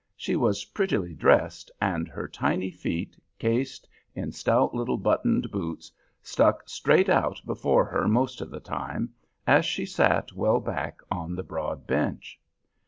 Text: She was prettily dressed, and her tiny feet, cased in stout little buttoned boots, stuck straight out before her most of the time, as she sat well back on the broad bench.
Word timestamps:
She 0.15 0.35
was 0.35 0.65
prettily 0.65 1.13
dressed, 1.13 1.69
and 1.79 2.07
her 2.07 2.27
tiny 2.27 2.71
feet, 2.71 3.15
cased 3.37 3.87
in 4.15 4.31
stout 4.31 4.73
little 4.73 4.97
buttoned 4.97 5.51
boots, 5.51 5.91
stuck 6.23 6.67
straight 6.67 7.07
out 7.07 7.39
before 7.45 7.85
her 7.85 8.07
most 8.07 8.41
of 8.41 8.49
the 8.49 8.59
time, 8.61 9.13
as 9.45 9.63
she 9.63 9.85
sat 9.85 10.33
well 10.33 10.59
back 10.59 11.01
on 11.11 11.35
the 11.35 11.43
broad 11.43 11.85
bench. 11.85 12.39